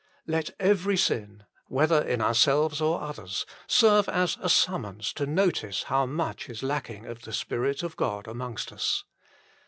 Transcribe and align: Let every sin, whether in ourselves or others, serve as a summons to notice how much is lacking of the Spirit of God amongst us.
Let 0.25 0.49
every 0.59 0.97
sin, 0.97 1.43
whether 1.67 2.01
in 2.01 2.21
ourselves 2.23 2.81
or 2.81 3.01
others, 3.01 3.45
serve 3.67 4.09
as 4.09 4.35
a 4.41 4.49
summons 4.49 5.13
to 5.13 5.27
notice 5.27 5.83
how 5.83 6.07
much 6.07 6.49
is 6.49 6.63
lacking 6.63 7.05
of 7.05 7.21
the 7.21 7.31
Spirit 7.33 7.83
of 7.83 7.97
God 7.97 8.25
amongst 8.27 8.71
us. 8.71 9.03